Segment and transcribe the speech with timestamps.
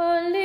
[0.00, 0.37] Only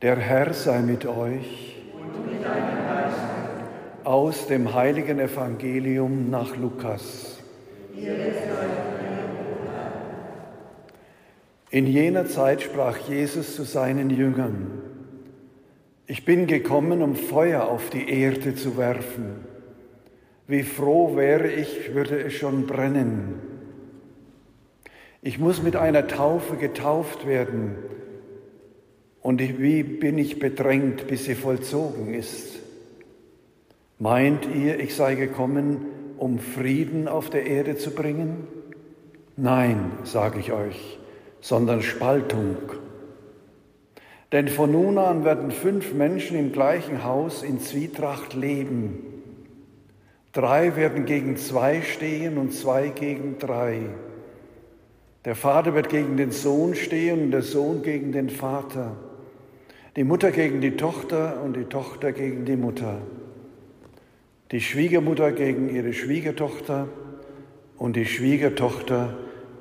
[0.00, 1.74] Herr sei mit euch.
[4.04, 7.40] Aus dem heiligen Evangelium nach Lukas.
[11.70, 14.82] In jener Zeit sprach Jesus zu seinen Jüngern,
[16.06, 19.44] ich bin gekommen, um Feuer auf die Erde zu werfen.
[20.46, 23.40] Wie froh wäre ich, würde es schon brennen.
[25.22, 27.74] Ich muss mit einer Taufe getauft werden,
[29.28, 32.60] und wie bin ich bedrängt, bis sie vollzogen ist?
[33.98, 35.84] Meint ihr, ich sei gekommen,
[36.16, 38.46] um Frieden auf der Erde zu bringen?
[39.36, 40.98] Nein, sage ich euch,
[41.42, 42.56] sondern Spaltung.
[44.32, 49.02] Denn von nun an werden fünf Menschen im gleichen Haus in Zwietracht leben.
[50.32, 53.90] Drei werden gegen zwei stehen und zwei gegen drei.
[55.26, 58.96] Der Vater wird gegen den Sohn stehen und der Sohn gegen den Vater
[59.96, 62.98] die Mutter gegen die Tochter und die Tochter gegen die Mutter,
[64.52, 66.88] die Schwiegermutter gegen ihre Schwiegertochter
[67.76, 69.16] und die Schwiegertochter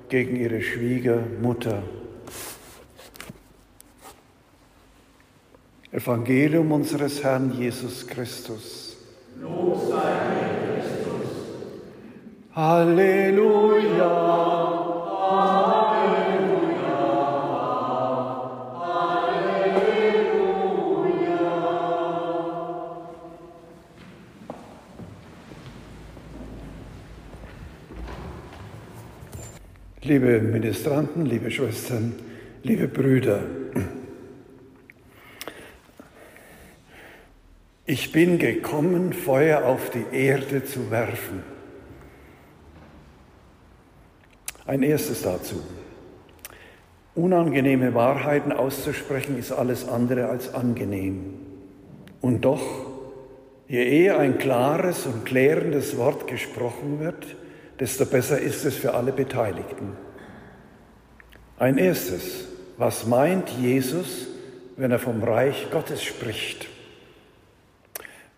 [0.10, 1.84] gegen ihre Schwiegermutter.
[5.92, 8.98] Evangelium unseres Herrn Jesus Christus.
[9.42, 11.32] Lob sei Christus.
[12.54, 14.27] Halleluja.
[30.08, 32.16] Liebe Ministranten, liebe Schwestern,
[32.64, 33.42] liebe Brüder,
[37.86, 41.44] ich bin gekommen, Feuer auf die Erde zu werfen.
[44.66, 45.62] Ein erstes dazu.
[47.14, 51.34] Unangenehme Wahrheiten auszusprechen ist alles andere als angenehm.
[52.22, 52.64] Und doch,
[53.68, 57.36] je eher ein klares und klärendes Wort gesprochen wird,
[57.80, 59.94] desto besser ist es für alle Beteiligten.
[61.60, 64.28] Ein erstes, was meint Jesus,
[64.76, 66.68] wenn er vom Reich Gottes spricht?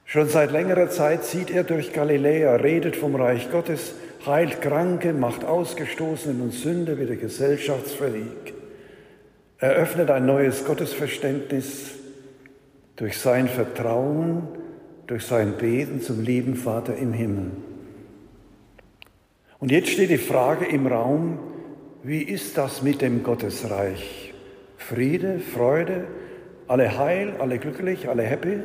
[0.05, 3.93] Schon seit längerer Zeit zieht er durch Galiläa, redet vom Reich Gottes,
[4.25, 8.53] heilt Kranke, macht Ausgestoßenen und Sünder wieder gesellschaftsfähig,
[9.59, 11.91] eröffnet ein neues Gottesverständnis
[12.95, 14.47] durch sein Vertrauen,
[15.07, 17.51] durch sein Beten zum lieben Vater im Himmel.
[19.59, 21.37] Und jetzt steht die Frage im Raum,
[22.01, 24.33] wie ist das mit dem Gottesreich?
[24.77, 26.07] Friede, Freude,
[26.67, 28.61] alle heil, alle glücklich, alle happy?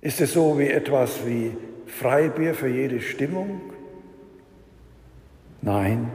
[0.00, 1.52] Ist es so wie etwas wie
[1.86, 3.60] Freibier für jede Stimmung?
[5.60, 6.08] Nein,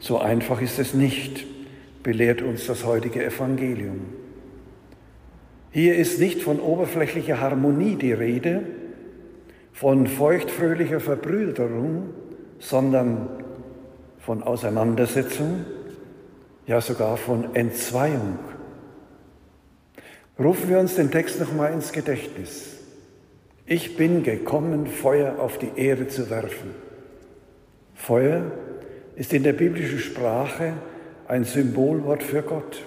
[0.00, 1.46] so einfach ist es nicht,
[2.02, 4.00] belehrt uns das heutige Evangelium.
[5.70, 8.62] Hier ist nicht von oberflächlicher Harmonie die Rede,
[9.72, 12.08] von feuchtfröhlicher Verbrüderung,
[12.60, 13.28] sondern
[14.20, 15.64] von Auseinandersetzung,
[16.66, 18.38] ja sogar von Entzweiung.
[20.38, 22.76] Rufen wir uns den Text nochmal ins Gedächtnis.
[23.66, 26.74] Ich bin gekommen, Feuer auf die Erde zu werfen.
[27.94, 28.52] Feuer
[29.16, 30.74] ist in der biblischen Sprache
[31.28, 32.84] ein Symbolwort für Gott.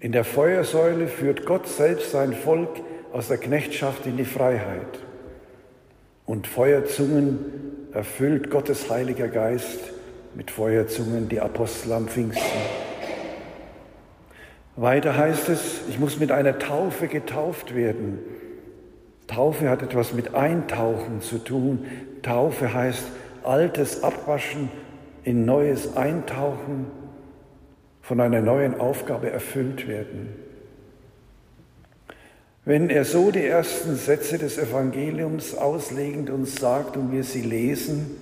[0.00, 2.80] In der Feuersäule führt Gott selbst sein Volk
[3.12, 5.05] aus der Knechtschaft in die Freiheit.
[6.26, 7.38] Und Feuerzungen
[7.92, 9.78] erfüllt Gottes Heiliger Geist
[10.34, 12.60] mit Feuerzungen die Apostel am Pfingsten.
[14.74, 18.18] Weiter heißt es, ich muss mit einer Taufe getauft werden.
[19.28, 21.86] Taufe hat etwas mit Eintauchen zu tun.
[22.22, 23.04] Taufe heißt
[23.42, 24.68] Altes abwaschen,
[25.22, 26.86] in Neues eintauchen,
[28.02, 30.45] von einer neuen Aufgabe erfüllt werden.
[32.68, 38.16] Wenn er so die ersten Sätze des Evangeliums auslegend uns sagt und wir sie lesen,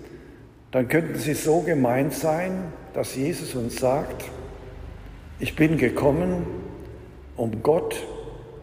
[0.70, 4.26] dann könnten sie so gemeint sein, dass Jesus uns sagt,
[5.38, 6.44] ich bin gekommen,
[7.38, 7.96] um Gott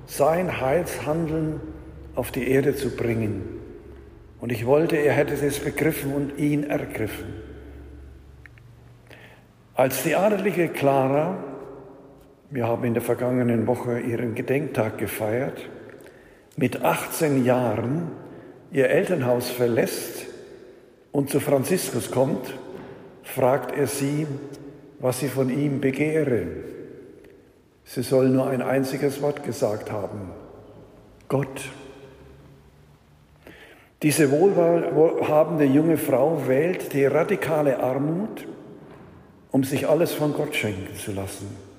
[0.05, 1.59] sein Heilshandeln
[2.13, 3.41] auf die Erde zu bringen.
[4.39, 7.33] Und ich wollte, er hätte es begriffen und ihn ergriffen.
[9.73, 11.43] Als die adelige Clara
[12.51, 15.57] wir haben in der vergangenen Woche ihren Gedenktag gefeiert.
[16.57, 18.11] Mit 18 Jahren
[18.71, 20.25] ihr Elternhaus verlässt
[21.13, 22.53] und zu Franziskus kommt,
[23.23, 24.27] fragt er sie,
[24.99, 26.47] was sie von ihm begehre.
[27.85, 30.31] Sie soll nur ein einziges Wort gesagt haben.
[31.29, 31.69] Gott.
[34.03, 38.45] Diese wohlhabende junge Frau wählt die radikale Armut,
[39.51, 41.70] um sich alles von Gott schenken zu lassen.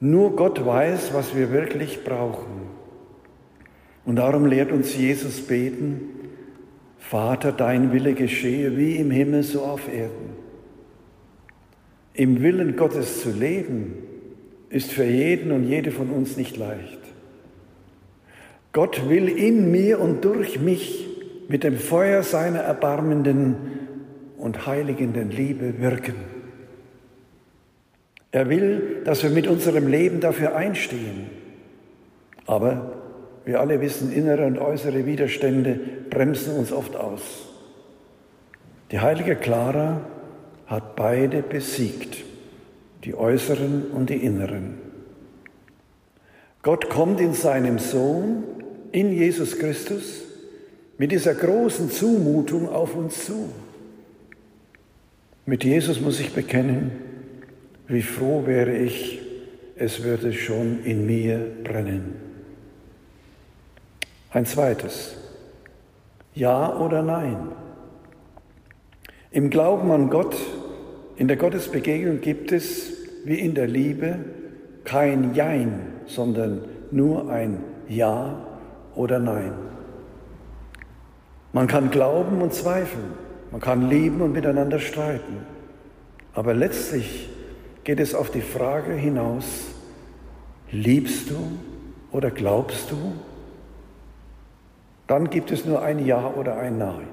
[0.00, 2.68] Nur Gott weiß, was wir wirklich brauchen.
[4.04, 6.10] Und darum lehrt uns Jesus beten,
[6.98, 10.34] Vater, dein Wille geschehe wie im Himmel so auf Erden.
[12.14, 13.94] Im Willen Gottes zu leben,
[14.70, 16.98] ist für jeden und jede von uns nicht leicht.
[18.72, 21.06] Gott will in mir und durch mich
[21.48, 23.54] mit dem Feuer seiner erbarmenden
[24.36, 26.33] und heiligenden Liebe wirken.
[28.34, 31.30] Er will, dass wir mit unserem Leben dafür einstehen.
[32.46, 32.96] Aber
[33.44, 35.78] wir alle wissen, innere und äußere Widerstände
[36.10, 37.20] bremsen uns oft aus.
[38.90, 40.00] Die heilige Clara
[40.66, 42.24] hat beide besiegt,
[43.04, 44.78] die äußeren und die inneren.
[46.64, 48.42] Gott kommt in seinem Sohn,
[48.90, 50.22] in Jesus Christus,
[50.98, 53.50] mit dieser großen Zumutung auf uns zu.
[55.46, 57.13] Mit Jesus muss ich bekennen,
[57.88, 59.20] wie froh wäre ich,
[59.76, 62.16] es würde schon in mir brennen.
[64.30, 65.16] Ein zweites.
[66.34, 67.48] Ja oder nein?
[69.30, 70.36] Im Glauben an Gott,
[71.16, 72.92] in der Gottesbegegnung gibt es,
[73.24, 74.18] wie in der Liebe,
[74.84, 78.46] kein Jein, sondern nur ein Ja
[78.94, 79.52] oder Nein.
[81.52, 83.12] Man kann glauben und zweifeln,
[83.50, 85.38] man kann lieben und miteinander streiten,
[86.32, 87.28] aber letztlich
[87.84, 89.44] geht es auf die Frage hinaus,
[90.72, 91.36] liebst du
[92.10, 92.96] oder glaubst du?
[95.06, 97.06] Dann gibt es nur ein Ja oder ein Nein.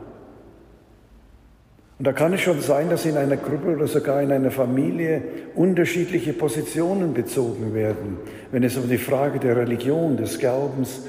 [1.99, 5.21] Und da kann es schon sein, dass in einer Gruppe oder sogar in einer Familie
[5.53, 8.17] unterschiedliche Positionen bezogen werden,
[8.51, 11.01] wenn es um die Frage der Religion, des Glaubens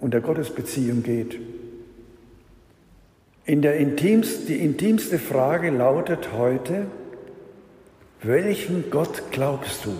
[0.00, 1.38] und der Gottesbeziehung geht.
[3.44, 6.86] In der intimst, die intimste Frage lautet heute,
[8.22, 9.92] welchen Gott glaubst du?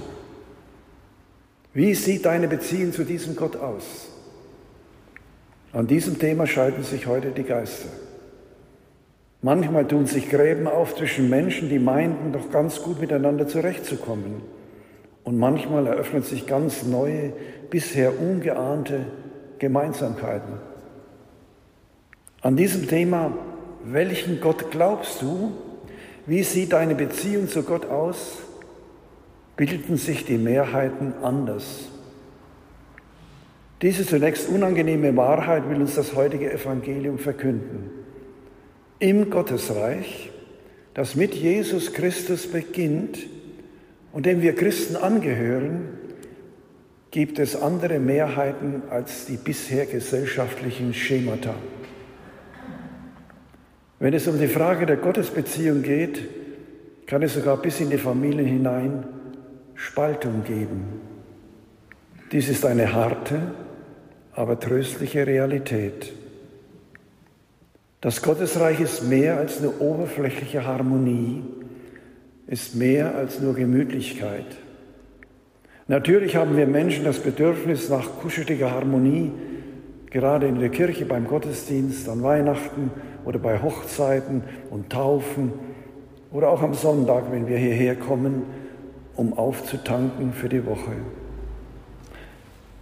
[1.75, 4.09] Wie sieht deine Beziehung zu diesem Gott aus?
[5.73, 7.89] An diesem Thema scheiden sich heute die Geister.
[9.43, 14.41] Manchmal tun sich Gräben auf zwischen Menschen, die meinten, doch ganz gut miteinander zurechtzukommen.
[15.23, 17.33] Und manchmal eröffnen sich ganz neue,
[17.69, 19.07] bisher ungeahnte
[19.59, 20.55] Gemeinsamkeiten.
[22.41, 23.33] An diesem Thema,
[23.85, 25.53] welchen Gott glaubst du,
[26.27, 28.39] wie sieht deine Beziehung zu Gott aus?
[29.57, 31.89] Bildeten sich die Mehrheiten anders.
[33.83, 37.91] Diese zunächst unangenehme Wahrheit will uns das heutige Evangelium verkünden.
[38.99, 40.31] Im Gottesreich,
[40.95, 43.19] das mit Jesus Christus beginnt
[44.13, 45.89] und dem wir Christen angehören,
[47.11, 51.55] gibt es andere Mehrheiten als die bisher gesellschaftlichen Schemata.
[53.99, 56.29] Wenn es um die Frage der Gottesbeziehung geht,
[57.07, 59.05] kann es sogar bis in die Familien hinein
[59.75, 61.01] Spaltung geben.
[62.33, 63.41] Dies ist eine harte,
[64.33, 66.13] aber tröstliche Realität.
[68.01, 71.43] Das Gottesreich ist mehr als eine oberflächliche Harmonie,
[72.47, 74.47] ist mehr als nur Gemütlichkeit.
[75.89, 79.33] Natürlich haben wir Menschen das Bedürfnis nach kuscheliger Harmonie,
[80.17, 82.91] gerade in der Kirche, beim Gottesdienst, an Weihnachten
[83.27, 85.53] oder bei Hochzeiten und Taufen
[86.33, 88.45] oder auch am Sonntag, wenn wir hierher kommen,
[89.15, 90.93] um aufzutanken für die Woche.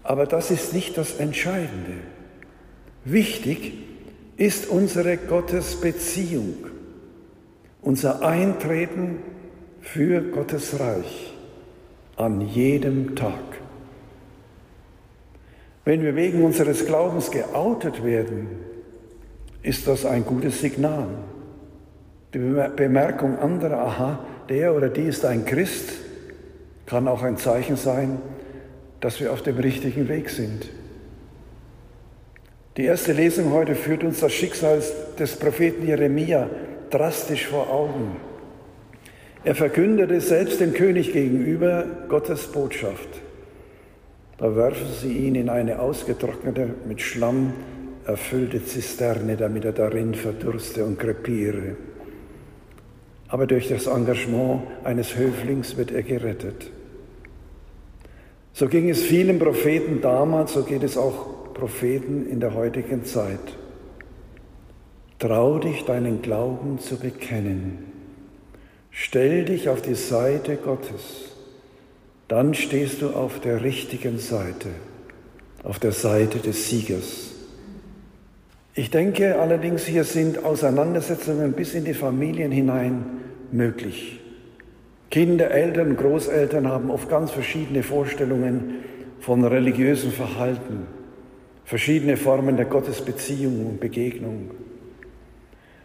[0.05, 1.95] Aber das ist nicht das Entscheidende.
[3.05, 3.73] Wichtig
[4.37, 6.55] ist unsere Gottesbeziehung,
[7.83, 9.17] unser Eintreten
[9.81, 11.35] für Gottes Reich
[12.15, 13.54] an jedem Tag.
[15.85, 18.49] Wenn wir wegen unseres Glaubens geoutet werden,
[19.63, 21.09] ist das ein gutes Signal.
[22.33, 25.93] Die Bemerkung anderer, aha, der oder die ist ein Christ,
[26.87, 28.19] kann auch ein Zeichen sein,
[29.01, 30.69] dass wir auf dem richtigen Weg sind.
[32.77, 34.83] Die erste Lesung heute führt uns das Schicksal
[35.19, 36.49] des Propheten Jeremia
[36.91, 38.17] drastisch vor Augen.
[39.45, 43.21] Er verkündete selbst dem König gegenüber Gottes Botschaft.
[44.39, 47.53] Da werfen sie ihn in eine ausgetrocknete, mit Schlamm
[48.05, 51.77] erfüllte Zisterne, damit er darin verdurste und krepiere.
[53.29, 56.71] Aber durch das Engagement eines Höflings wird er gerettet.
[58.53, 63.57] So ging es vielen Propheten damals, so geht es auch Propheten in der heutigen Zeit.
[65.19, 67.93] Trau dich, deinen Glauben zu bekennen.
[68.91, 71.34] Stell dich auf die Seite Gottes.
[72.29, 74.69] Dann stehst du auf der richtigen Seite,
[75.63, 77.33] auf der Seite des Siegers.
[78.75, 83.05] Ich denke allerdings, hier sind Auseinandersetzungen bis in die Familien hinein
[83.53, 84.21] möglich.
[85.11, 88.81] Kinder, Eltern, Großeltern haben oft ganz verschiedene Vorstellungen
[89.21, 90.89] von religiösem Verhalten,
[91.65, 94.51] verschiedene Formen der Gottesbeziehung und Begegnung.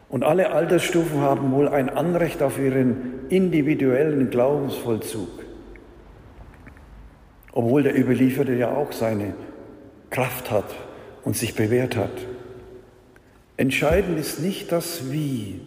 [0.09, 5.38] Und alle Altersstufen haben wohl ein Anrecht auf ihren individuellen Glaubensvollzug,
[7.51, 9.33] obwohl der Überlieferte ja auch seine
[10.09, 10.75] Kraft hat
[11.23, 12.11] und sich bewährt hat.
[13.57, 15.61] Entscheidend ist nicht das Wie,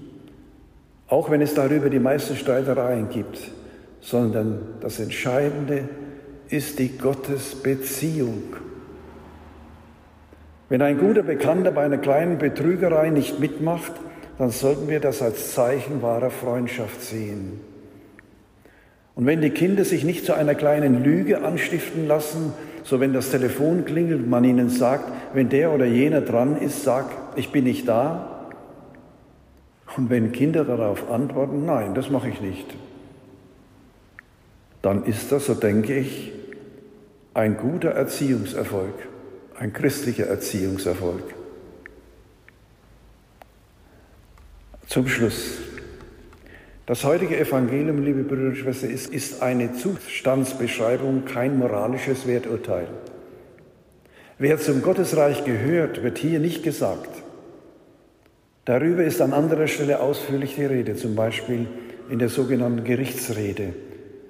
[1.08, 3.38] auch wenn es darüber die meisten Streitereien gibt,
[4.00, 5.88] sondern das Entscheidende
[6.48, 8.56] ist die Gottesbeziehung.
[10.68, 13.92] Wenn ein guter Bekannter bei einer kleinen Betrügerei nicht mitmacht,
[14.38, 17.60] dann sollten wir das als Zeichen wahrer Freundschaft sehen.
[19.14, 23.30] Und wenn die Kinder sich nicht zu einer kleinen Lüge anstiften lassen, so wenn das
[23.30, 27.86] Telefon klingelt, man ihnen sagt, wenn der oder jener dran ist, sag, ich bin nicht
[27.86, 28.32] da,
[29.96, 32.66] und wenn Kinder darauf antworten, nein, das mache ich nicht,
[34.80, 36.32] dann ist das, so denke ich,
[37.34, 38.94] ein guter Erziehungserfolg,
[39.58, 41.34] ein christlicher Erziehungserfolg.
[44.86, 45.61] Zum Schluss.
[46.92, 52.86] Das heutige Evangelium, liebe Brüder und Schwestern, ist, ist eine Zustandsbeschreibung, kein moralisches Werturteil.
[54.36, 57.08] Wer zum Gottesreich gehört, wird hier nicht gesagt.
[58.66, 61.66] Darüber ist an anderer Stelle ausführlich die Rede, zum Beispiel
[62.10, 63.72] in der sogenannten Gerichtsrede.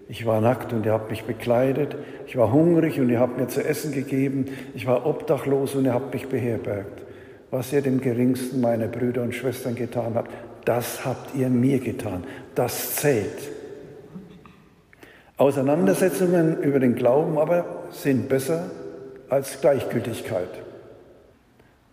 [0.09, 1.97] Ich war nackt und ihr habt mich bekleidet,
[2.28, 5.95] ich war hungrig und ihr habt mir zu essen gegeben, ich war obdachlos und ihr
[5.95, 7.02] habt mich beherbergt.
[7.50, 10.31] Was ihr dem geringsten meiner Brüder und Schwestern getan habt,
[10.64, 12.25] das habt ihr mir getan.
[12.54, 13.50] Das zählt.
[15.37, 18.71] Auseinandersetzungen über den Glauben aber sind besser
[19.28, 20.50] als Gleichgültigkeit.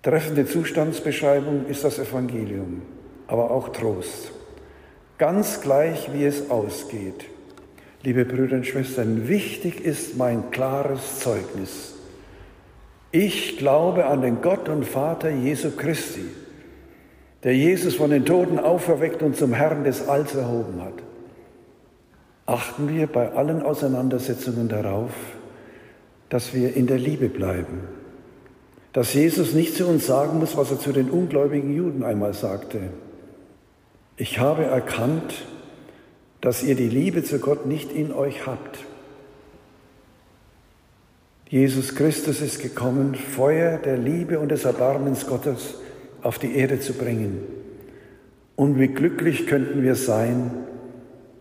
[0.04, 2.82] Treffende Zustandsbeschreibung ist das Evangelium,
[3.28, 4.32] aber auch Trost.
[5.18, 7.26] Ganz gleich, wie es ausgeht.
[8.04, 11.96] Liebe Brüder und Schwestern, wichtig ist mein klares Zeugnis.
[13.12, 16.26] Ich glaube an den Gott und Vater Jesu Christi,
[17.44, 20.94] der Jesus von den Toten auferweckt und zum Herrn des Alls erhoben hat.
[22.46, 25.12] Achten wir bei allen Auseinandersetzungen darauf,
[26.30, 27.88] dass wir in der Liebe bleiben
[28.94, 32.80] dass Jesus nicht zu uns sagen muss, was er zu den ungläubigen Juden einmal sagte.
[34.18, 35.46] Ich habe erkannt,
[36.42, 38.80] dass ihr die Liebe zu Gott nicht in euch habt.
[41.48, 45.76] Jesus Christus ist gekommen, Feuer der Liebe und des Erbarmens Gottes
[46.22, 47.44] auf die Erde zu bringen.
[48.56, 50.52] Und wie glücklich könnten wir sein,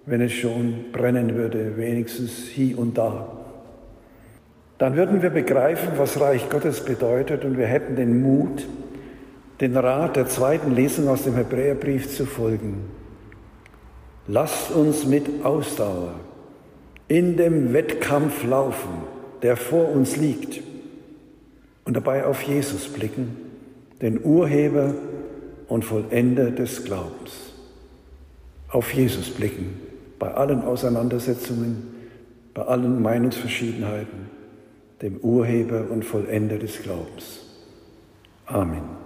[0.06, 3.38] wenn es schon brennen würde, wenigstens hier und da
[4.78, 8.64] dann würden wir begreifen, was Reich Gottes bedeutet und wir hätten den Mut,
[9.60, 12.88] den Rat der zweiten Lesung aus dem Hebräerbrief zu folgen.
[14.28, 16.14] Lasst uns mit Ausdauer
[17.08, 19.02] in dem Wettkampf laufen,
[19.42, 20.62] der vor uns liegt,
[21.84, 23.36] und dabei auf Jesus blicken,
[24.00, 24.94] den Urheber
[25.68, 27.52] und Vollender des Glaubens.
[28.68, 29.80] Auf Jesus blicken,
[30.18, 31.94] bei allen Auseinandersetzungen,
[32.54, 34.38] bei allen Meinungsverschiedenheiten
[35.02, 37.40] dem Urheber und Vollender des Glaubens.
[38.46, 38.97] Amen.